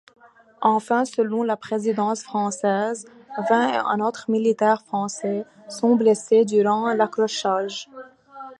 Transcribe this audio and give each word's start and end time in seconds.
Enfin 0.63 1.05
selon 1.05 1.43
la 1.43 1.55
présidence 1.55 2.23
française, 2.23 3.05
vingt-et-un 3.51 3.99
autres 3.99 4.31
militaires 4.31 4.81
français 4.81 5.45
sont 5.69 5.95
blessés 5.95 6.43
durant 6.43 6.91
l'accrochage. 6.91 7.87